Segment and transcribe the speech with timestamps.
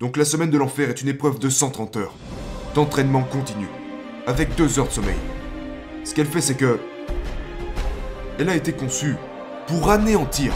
[0.00, 2.14] Donc la semaine de l'enfer est une épreuve de 130 heures,
[2.74, 3.68] d'entraînement continu,
[4.26, 5.18] avec 2 heures de sommeil.
[6.04, 6.80] Ce qu'elle fait, c'est que...
[8.38, 9.16] Elle a été conçue
[9.66, 10.54] pour anéantir,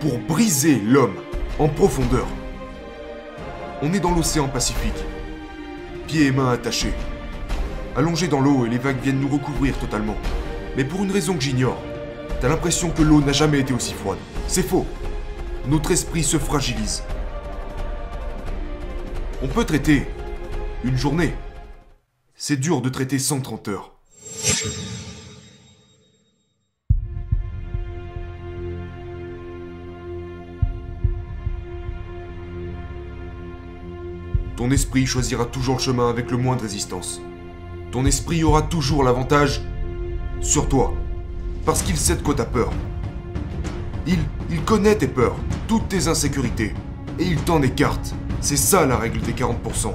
[0.00, 1.14] pour briser l'homme
[1.58, 2.26] en profondeur.
[3.80, 4.92] On est dans l'océan Pacifique,
[6.06, 6.92] pieds et mains attachés,
[7.96, 10.16] allongés dans l'eau et les vagues viennent nous recouvrir totalement.
[10.76, 11.80] Mais pour une raison que j'ignore,
[12.42, 14.18] t'as l'impression que l'eau n'a jamais été aussi froide.
[14.48, 14.84] C'est faux.
[15.66, 17.02] Notre esprit se fragilise.
[19.42, 20.06] On peut traiter
[20.82, 21.34] une journée.
[22.34, 23.92] C'est dur de traiter 130 heures.
[34.56, 37.20] Ton esprit choisira toujours le chemin avec le moins de résistance.
[37.92, 39.60] Ton esprit aura toujours l'avantage
[40.40, 40.94] sur toi.
[41.66, 42.72] Parce qu'il sait de quoi t'as peur.
[44.06, 44.18] Il,
[44.64, 45.36] connaît tes peurs,
[45.68, 46.72] toutes tes insécurités.
[47.18, 48.14] Et il t'en écarte.
[48.40, 49.94] C'est ça la règle des 40%.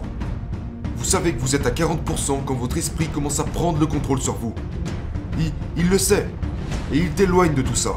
[0.98, 4.22] Vous savez que vous êtes à 40% quand votre esprit commence à prendre le contrôle
[4.22, 4.54] sur vous.
[5.78, 6.28] Il, le sait.
[6.94, 7.96] Et il t'éloigne de tout ça.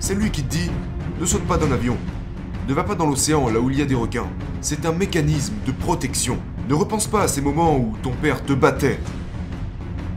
[0.00, 0.70] C'est lui qui te dit,
[1.20, 1.96] ne saute pas d'un avion.
[2.68, 4.28] Ne va pas dans l'océan là où il y a des requins.
[4.60, 6.38] C'est un mécanisme de protection.
[6.68, 8.98] Ne repense pas à ces moments où ton père te battait.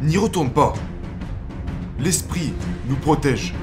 [0.01, 0.73] N'y retourne pas.
[1.99, 2.53] L'esprit
[2.87, 3.53] nous protège.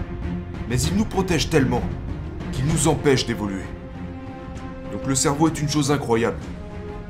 [0.69, 1.83] Mais il nous protège tellement
[2.53, 3.65] qu'il nous empêche d'évoluer.
[4.93, 6.39] Donc le cerveau est une chose incroyable.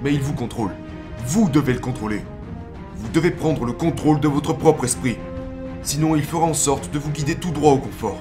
[0.02, 0.70] Mais il vous contrôle.
[1.26, 2.22] Vous devez le contrôler.
[2.96, 5.18] Vous devez prendre le contrôle de votre propre esprit.
[5.82, 8.20] Sinon il fera en sorte de vous guider tout droit au confort.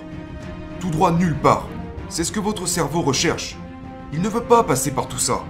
[0.80, 1.68] Tout droit nulle part.
[2.10, 3.58] C'est ce que votre cerveau recherche.
[4.14, 5.44] Il ne veut pas passer par tout ça.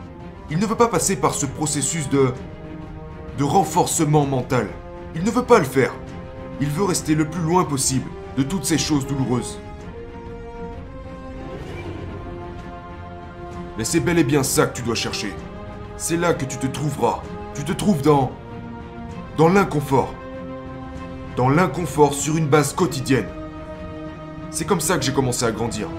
[0.50, 2.34] Il ne veut pas passer par ce processus de...
[3.38, 4.68] de renforcement mental.
[5.16, 5.94] Il ne veut pas le faire.
[6.62, 9.60] Il veut rester le plus loin possible de toutes ces choses douloureuses.
[13.78, 15.34] Mais c'est bel et bien ça que tu dois chercher.
[15.98, 17.22] C'est là que tu te trouveras.
[17.54, 18.32] Tu te trouves dans...
[19.38, 20.14] dans l'inconfort.
[21.36, 23.28] Dans l'inconfort sur une base quotidienne.
[24.50, 25.90] C'est comme ça que j'ai commencé à grandir.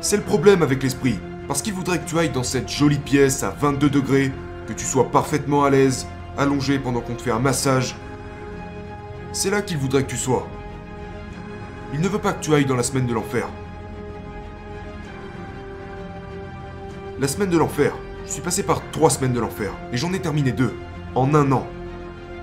[0.00, 1.18] C'est le problème avec l'esprit.
[1.46, 4.32] Parce qu'il voudrait que tu ailles dans cette jolie pièce à 22 degrés,
[4.66, 7.96] que tu sois parfaitement à l'aise, allongé pendant qu'on te fait un massage.
[9.32, 10.46] C'est là qu'il voudrait que tu sois.
[11.94, 13.48] Il ne veut pas que tu ailles dans la semaine de l'enfer.
[17.20, 17.96] La semaine de l'enfer.
[18.26, 20.72] Je suis passé par trois semaines de l'enfer, et j'en ai terminé deux,
[21.16, 21.66] en un an.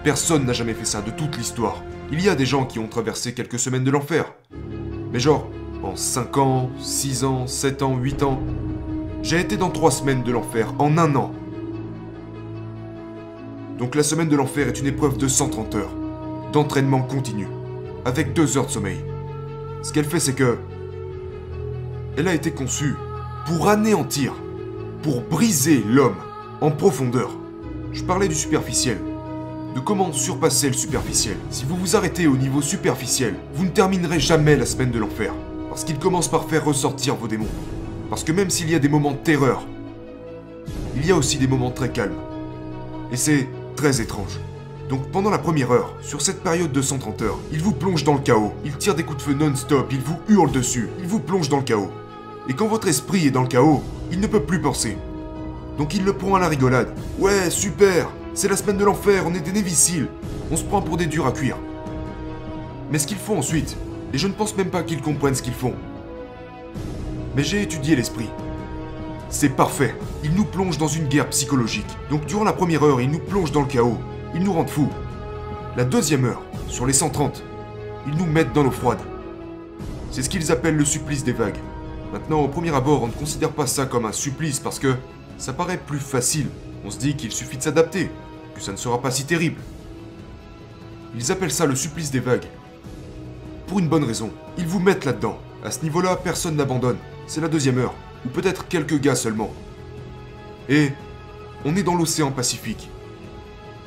[0.04, 1.82] Personne n'a jamais fait ça de toute l'histoire.
[2.12, 4.34] Il y a des gens qui ont traversé quelques semaines de l'enfer.
[5.14, 5.50] Mais genre,
[5.82, 8.42] en 5 ans, 6 ans, 7 ans, 8 ans,
[9.24, 11.32] j'ai été dans trois semaines de l'enfer en un an.
[13.78, 15.96] Donc la semaine de l'enfer est une épreuve de 130 heures,
[16.52, 17.48] d'entraînement continu,
[18.04, 19.00] avec deux heures de sommeil.
[19.84, 20.58] Ce qu'elle fait, c'est que...
[22.18, 22.96] Elle a été conçue
[23.46, 24.34] pour anéantir,
[25.06, 26.16] pour briser l'homme
[26.62, 27.30] en profondeur.
[27.94, 28.98] Je parlais du superficiel,
[29.76, 31.38] de comment surpasser le superficiel.
[31.52, 35.32] Si vous vous arrêtez au niveau superficiel, vous ne terminerez jamais la semaine de l'enfer,
[35.70, 37.46] parce qu'il commence par faire ressortir vos démons.
[38.10, 39.68] Parce que même s'il y a des moments de terreur,
[40.96, 42.18] il y a aussi des moments très calmes.
[43.12, 44.40] Et c'est très étrange.
[44.90, 48.16] Donc pendant la première heure, sur cette période de 130 heures, il vous plonge dans
[48.16, 51.20] le chaos, il tire des coups de feu non-stop, il vous hurle dessus, il vous
[51.20, 51.92] plonge dans le chaos.
[52.50, 54.98] Et quand votre esprit est dans le chaos, il ne peut plus penser.
[55.78, 56.94] Donc il le prend à la rigolade.
[57.20, 60.08] Ouais, super C'est la semaine de l'enfer, on est des néviciles
[60.52, 61.58] On se prend pour des durs à cuire.
[62.92, 63.76] Mais ce qu'ils font ensuite,
[64.14, 65.74] et je ne pense même pas qu'ils comprennent ce qu'ils font,
[67.36, 68.30] mais j'ai étudié l'esprit.
[69.30, 69.96] C'est parfait.
[70.24, 71.98] Il nous plonge dans une guerre psychologique.
[72.10, 73.98] Donc durant la première heure, il nous plonge dans le chaos.
[74.34, 74.90] Il nous rend fous.
[75.76, 77.44] La deuxième heure, sur les 130,
[78.08, 79.00] ils nous mettent dans l'eau froide.
[80.12, 81.58] C'est ce qu'ils appellent le supplice des vagues.
[82.16, 84.96] Maintenant, au premier abord, on ne considère pas ça comme un supplice parce que
[85.38, 86.48] ça paraît plus facile.
[86.86, 88.10] On se dit qu'il suffit de s'adapter,
[88.56, 89.60] que ça ne sera pas si terrible.
[91.14, 92.48] Ils appellent ça le supplice des vagues.
[93.68, 94.32] Pour une bonne raison.
[94.58, 95.38] Ils vous mettent là-dedans.
[95.62, 96.96] À ce niveau-là, personne n'abandonne.
[97.28, 97.94] C'est la deuxième heure,
[98.26, 99.52] ou peut-être quelques gars seulement.
[100.70, 100.94] Et
[101.66, 102.90] on est dans l'océan Pacifique.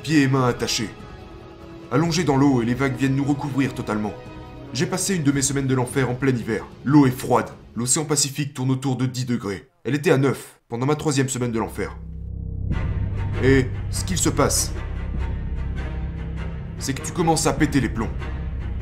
[0.02, 0.90] Pieds et mains attachés.
[1.90, 4.12] Allongés dans l'eau et les vagues viennent nous recouvrir totalement.
[4.74, 6.66] J'ai passé une de mes semaines de l'enfer en plein hiver.
[6.84, 7.48] L'eau est froide.
[7.74, 9.68] L'océan Pacifique tourne autour de 10 degrés.
[9.84, 11.96] Elle était à 9 pendant ma troisième semaine de l'enfer.
[13.42, 14.72] Et ce qu'il se passe,
[16.78, 18.10] c'est que tu commences à péter les plombs.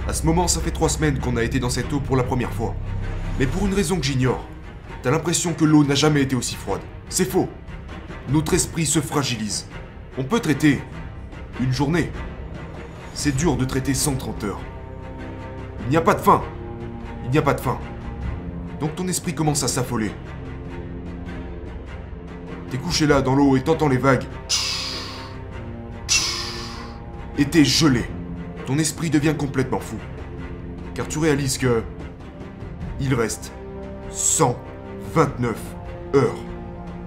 [0.08, 2.22] À ce moment, ça fait trois semaines qu'on a été dans cette eau pour la
[2.22, 2.74] première fois.
[3.38, 4.42] Mais pour une raison que j'ignore,
[5.02, 6.80] t'as l'impression que l'eau n'a jamais été aussi froide.
[7.08, 7.48] C'est faux.
[8.30, 9.66] Notre esprit se fragilise.
[10.16, 10.80] On peut traiter
[11.60, 12.10] une journée.
[13.14, 14.60] C'est dur de traiter 130 heures.
[15.84, 16.42] Il n'y a pas de fin.
[17.24, 17.78] Il n'y a pas de fin.
[18.80, 20.10] Donc ton esprit commence à s'affoler.
[22.70, 24.24] T'es couché là dans l'eau et t'entends les vagues.
[27.38, 28.04] Et t'es gelé.
[28.66, 29.96] Ton esprit devient complètement fou.
[30.94, 31.82] Car tu réalises que...
[32.98, 33.52] Il reste
[34.10, 35.56] 129
[36.14, 36.34] heures.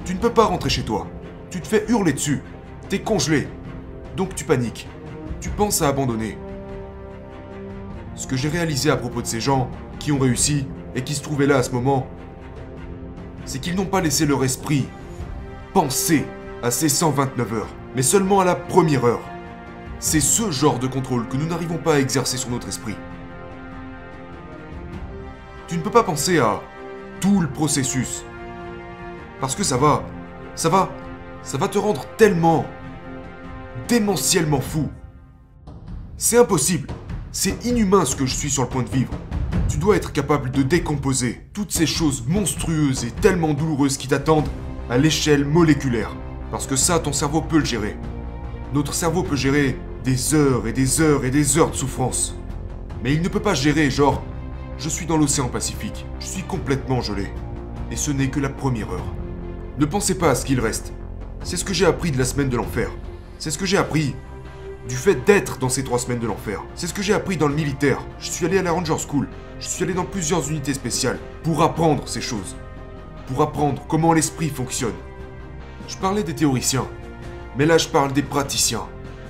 [0.06, 1.08] Tu ne peux pas rentrer chez toi.
[1.50, 2.42] Tu te fais hurler dessus.
[2.90, 3.48] T'es congelé.
[4.16, 4.88] Donc tu paniques.
[5.42, 6.38] Tu penses à abandonner.
[8.16, 11.22] Ce que j'ai réalisé à propos de ces gens qui ont réussi et qui se
[11.22, 12.08] trouvaient là à ce moment,
[13.46, 14.88] c'est qu'ils n'ont pas laissé leur esprit
[15.74, 16.26] penser
[16.62, 19.22] à ces 129 heures, mais seulement à la première heure.
[20.00, 22.96] C'est ce genre de contrôle que nous n'arrivons pas à exercer sur notre esprit.
[25.68, 26.62] Tu ne peux pas penser à
[27.20, 28.24] tout le processus.
[29.42, 30.04] Parce que ça va,
[30.56, 30.90] ça va,
[31.44, 32.66] ça va te rendre tellement,
[33.88, 34.90] démentiellement fou.
[36.18, 36.90] C'est impossible.
[37.42, 39.14] C'est inhumain ce que je suis sur le point de vivre.
[39.70, 44.50] Tu dois être capable de décomposer toutes ces choses monstrueuses et tellement douloureuses qui t'attendent
[44.90, 46.14] à l'échelle moléculaire.
[46.52, 47.96] Parce que ça, ton cerveau peut le gérer.
[48.74, 52.36] Notre cerveau peut gérer des heures et des heures et des heures de souffrance.
[53.06, 54.22] Mais il ne peut pas gérer, genre,
[54.78, 57.28] je suis dans l'océan Pacifique, je suis complètement gelé.
[57.90, 59.16] Et ce n'est que la première heure.
[59.80, 60.92] Ne pensez pas à ce qu'il reste.
[61.46, 62.90] C'est ce que j'ai appris de la semaine de l'enfer.
[63.38, 64.14] C'est ce que j'ai appris
[64.88, 66.64] du fait d'être dans ces trois semaines de l'enfer.
[66.76, 68.00] C'est ce que j'ai appris dans le militaire.
[68.20, 69.28] Je suis allé à la Ranger School.
[69.60, 72.56] Je suis allé dans plusieurs unités spéciales pour apprendre ces choses.
[73.28, 74.96] Pour apprendre comment l'esprit fonctionne.
[75.88, 76.88] Je parlais des théoriciens.
[77.58, 78.88] Mais là, je parle des praticiens.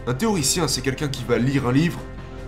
[0.08, 2.00] Un théoricien, c'est quelqu'un qui va lire un livre,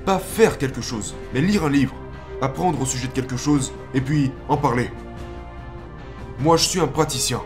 [0.06, 1.96] pas faire quelque chose, mais lire un livre,
[2.42, 4.90] apprendre au sujet de quelque chose, et puis en parler.
[6.40, 7.42] Moi, je suis un praticien.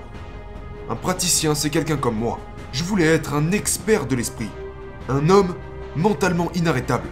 [0.89, 2.39] Un praticien, c'est quelqu'un comme moi.
[2.71, 4.49] Je voulais être un expert de l'esprit.
[5.07, 5.53] Un homme
[5.95, 7.07] mentalement inarrêtable.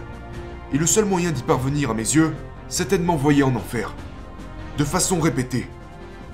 [0.72, 2.34] Et le seul moyen d'y parvenir à mes yeux,
[2.68, 3.94] c'était de m'envoyer en enfer.
[4.78, 5.68] De façon répétée.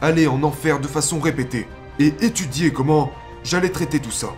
[0.01, 1.69] Aller en enfer de façon répétée.
[1.99, 3.13] Et étudier comment
[3.45, 4.29] j'allais traiter tout ça.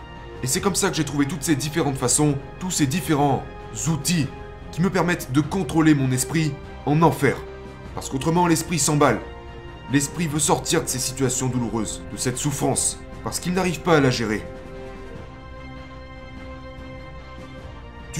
[0.43, 3.45] Et c'est comme ça que j'ai trouvé toutes ces différentes façons, tous ces différents
[3.89, 4.27] outils
[4.73, 6.53] qui me permettent de contrôler mon esprit
[6.87, 7.37] en enfer.
[7.95, 9.21] Parce qu'autrement l'esprit s'emballe.
[9.93, 14.01] L'esprit veut sortir de ces situations douloureuses, de cette souffrance, parce qu'il n'arrive pas à
[14.01, 14.43] la gérer.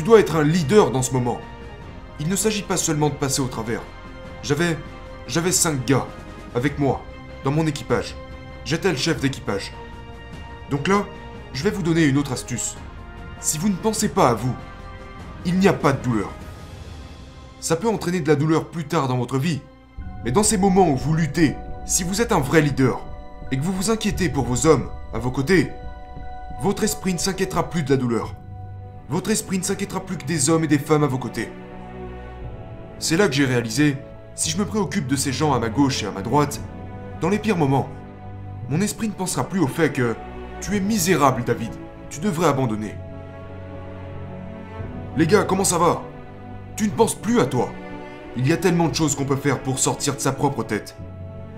[0.03, 1.41] Tu dois être un leader dans ce moment.
[2.19, 3.83] Il ne s'agit pas seulement de passer au travers.
[4.43, 4.77] J'avais.
[5.29, 6.09] J'avais cinq gars,
[6.57, 7.05] avec moi,
[7.45, 8.17] dans mon équipage.
[8.65, 9.73] J'étais le chef d'équipage.
[10.71, 11.07] Donc là,
[11.53, 12.75] je vais vous donner une autre astuce.
[13.39, 14.53] Si vous ne pensez pas à vous,
[15.45, 16.33] il n'y a pas de douleur.
[17.61, 19.61] Ça peut entraîner de la douleur plus tard dans votre vie,
[20.25, 21.55] mais dans ces moments où vous luttez,
[21.87, 23.01] si vous êtes un vrai leader,
[23.53, 25.71] et que vous vous inquiétez pour vos hommes à vos côtés,
[26.61, 28.35] votre esprit ne s'inquiétera plus de la douleur.
[29.09, 31.51] Votre esprit ne s'inquiétera plus que des hommes et des femmes à vos côtés.
[32.99, 33.97] C'est là que j'ai réalisé,
[34.35, 36.61] si je me préoccupe de ces gens à ma gauche et à ma droite,
[37.21, 37.89] dans les pires moments,
[38.69, 40.15] mon esprit ne pensera plus au fait que
[40.61, 41.73] tu es misérable, David.
[42.09, 42.95] Tu devrais abandonner.
[45.17, 46.03] Les gars, comment ça va?
[46.77, 47.71] Tu ne penses plus à toi.
[48.37, 50.97] Il y a tellement de choses qu'on peut faire pour sortir de sa propre tête.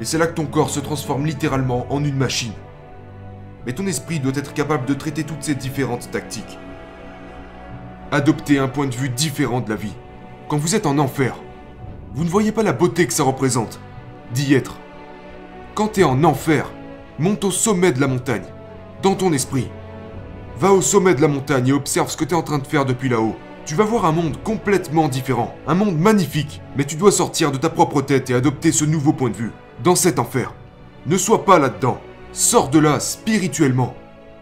[0.00, 2.52] Et c'est là que ton corps se transforme littéralement en une machine.
[3.64, 6.58] Mais ton esprit doit être capable de traiter toutes ces différentes tactiques.
[8.14, 9.96] Adopter un point de vue différent de la vie.
[10.48, 11.34] Quand vous êtes en enfer,
[12.14, 13.80] vous ne voyez pas la beauté que ça représente
[14.32, 14.76] d'y être.
[15.74, 16.70] Quand t'es en enfer,
[17.18, 18.44] monte au sommet de la montagne,
[19.02, 19.68] dans ton esprit.
[20.60, 22.84] Va au sommet de la montagne et observe ce que t'es en train de faire
[22.84, 23.34] depuis là-haut.
[23.66, 27.58] Tu vas voir un monde complètement différent, un monde magnifique, mais tu dois sortir de
[27.58, 29.50] ta propre tête et adopter ce nouveau point de vue,
[29.82, 30.54] dans cet enfer.
[31.06, 31.98] Ne sois pas là-dedans.
[32.32, 33.92] Sors de là spirituellement.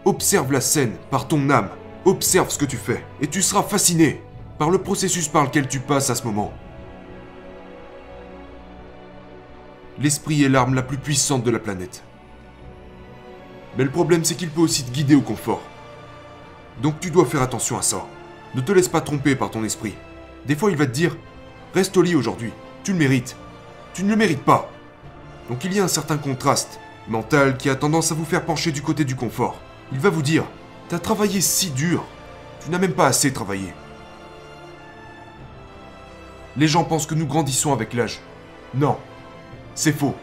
[0.05, 1.69] Observe la scène par ton âme.
[2.05, 4.21] Observe ce que tu fais, et tu seras fasciné
[4.57, 6.51] par le processus par lequel tu passes à ce moment.
[9.99, 12.03] L'esprit est l'arme la plus puissante de la planète.
[13.77, 15.61] Mais le problème, c'est qu'il peut aussi te guider au confort.
[16.81, 18.05] Donc tu dois faire attention à ça.
[18.55, 19.93] Ne te laisse pas tromper par ton esprit.
[20.45, 21.15] Des fois, il va te dire
[21.73, 22.51] Reste au lit aujourd'hui,
[22.83, 23.35] tu le mérites.
[23.93, 24.69] Tu ne le mérites pas.
[25.49, 28.71] Donc il y a un certain contraste mental qui a tendance à vous faire pencher
[28.71, 29.59] du côté du confort.
[29.91, 30.43] Il va vous dire
[30.89, 32.03] T'as travaillé si dur,
[32.63, 33.73] tu n'as même pas assez travaillé.
[36.55, 38.19] Les gens pensent que nous grandissons avec l'âge.
[38.75, 38.97] Non,
[39.73, 40.15] c'est faux.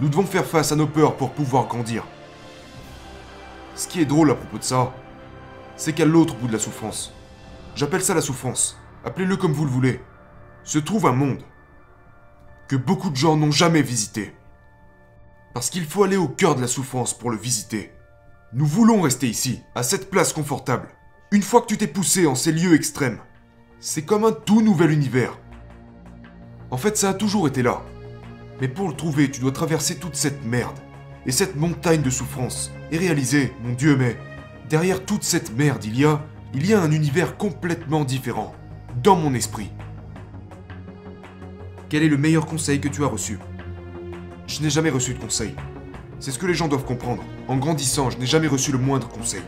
[0.00, 2.04] Nous devons faire face à nos peurs pour pouvoir grandir.
[3.76, 4.92] Ce qui est drôle à propos de ça,
[5.76, 7.12] c'est qu'à l'autre bout de la souffrance,
[7.74, 10.00] j'appelle ça la souffrance, appelez-le comme vous le voulez,
[10.64, 11.42] se trouve un monde
[12.68, 14.34] que beaucoup de gens n'ont jamais visité.
[15.54, 17.93] Parce qu'il faut aller au cœur de la souffrance pour le visiter.
[18.56, 20.86] Nous voulons rester ici, à cette place confortable.
[21.32, 23.18] Une fois que tu t'es poussé en ces lieux extrêmes,
[23.80, 25.40] c'est comme un tout nouvel univers.
[26.70, 27.82] En fait, ça a toujours été là.
[28.60, 30.78] Mais pour le trouver, tu dois traverser toute cette merde.
[31.26, 34.16] et cette montagne de souffrance, et réaliser, mon Dieu, mais
[34.68, 38.54] derrière toute cette merde, il y a, il y a un univers complètement différent,
[39.02, 39.70] dans mon esprit.
[41.88, 43.38] Quel est le meilleur conseil que tu as reçu?
[44.46, 45.54] Je n'ai jamais reçu de conseil.
[46.20, 47.22] C'est ce que les gens doivent comprendre.
[47.48, 49.42] En grandissant, je n'ai jamais reçu le moindre conseil.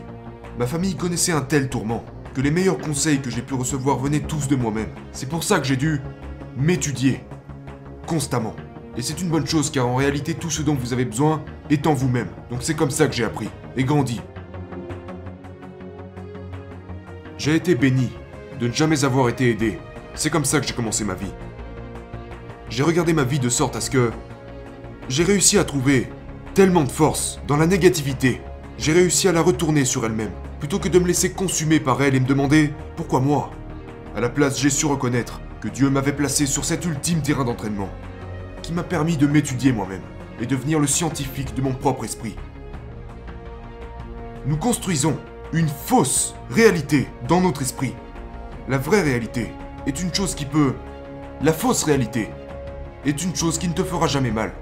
[0.59, 4.19] Ma famille connaissait un tel tourment que les meilleurs conseils que j'ai pu recevoir venaient
[4.19, 4.89] tous de moi-même.
[5.11, 6.01] C'est pour ça que j'ai dû
[6.55, 7.21] m'étudier
[8.05, 8.55] constamment.
[8.95, 11.85] Et c'est une bonne chose car en réalité tout ce dont vous avez besoin est
[11.87, 12.29] en vous-même.
[12.49, 14.21] Donc c'est comme ça que j'ai appris et grandi.
[17.37, 18.09] J'ai été béni
[18.59, 19.79] de ne jamais avoir été aidé.
[20.15, 21.31] C'est comme ça que j'ai commencé ma vie.
[22.69, 24.11] J'ai regardé ma vie de sorte à ce que
[25.09, 26.09] j'ai réussi à trouver
[26.57, 28.41] tellement de force dans la négativité.
[28.79, 32.15] J'ai réussi à la retourner sur elle-même, plutôt que de me laisser consumer par elle
[32.15, 33.51] et me demander pourquoi moi?
[34.15, 37.89] À la place, j'ai su reconnaître que Dieu m'avait placé sur cet ultime terrain d'entraînement,
[38.63, 40.01] qui m'a permis de m'étudier moi-même
[40.41, 42.35] et devenir le scientifique de mon propre esprit.
[44.47, 45.15] Nous construisons
[45.53, 47.93] une fausse réalité dans notre esprit.
[48.67, 49.51] La vraie réalité
[49.85, 50.73] est une chose qui peut...
[51.43, 52.29] La fausse réalité
[53.05, 54.53] est une chose qui ne te fera jamais mal.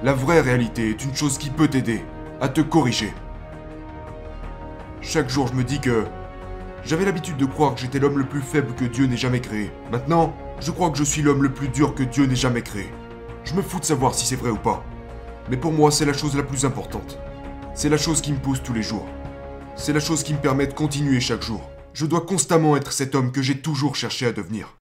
[0.00, 2.04] La vraie réalité est une chose qui peut t'aider
[2.40, 3.12] à te corriger.
[5.00, 6.04] Chaque jour, je me dis que
[6.84, 9.72] j'avais l'habitude de croire que j'étais l'homme le plus faible que Dieu n'ait jamais créé.
[9.90, 12.88] Maintenant, je crois que je suis l'homme le plus dur que Dieu n'ait jamais créé.
[13.42, 14.84] Je me fous de savoir si c'est vrai ou pas.
[15.50, 17.18] Mais pour moi, c'est la chose la plus importante.
[17.74, 19.06] C'est la chose qui me pousse tous les jours.
[19.74, 21.68] C'est la chose qui me permet de continuer chaque jour.
[21.92, 24.77] Je dois constamment être cet homme que j'ai toujours cherché à devenir.